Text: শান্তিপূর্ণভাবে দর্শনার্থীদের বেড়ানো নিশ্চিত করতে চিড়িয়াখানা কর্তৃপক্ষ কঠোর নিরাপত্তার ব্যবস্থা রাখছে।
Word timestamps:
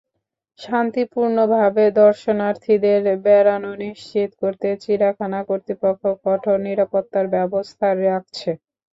শান্তিপূর্ণভাবে 0.59 1.83
দর্শনার্থীদের 1.99 3.01
বেড়ানো 3.25 3.71
নিশ্চিত 3.83 4.29
করতে 4.41 4.67
চিড়িয়াখানা 4.83 5.39
কর্তৃপক্ষ 5.49 6.03
কঠোর 6.25 6.57
নিরাপত্তার 6.67 7.25
ব্যবস্থা 7.35 7.87
রাখছে। 8.03 8.49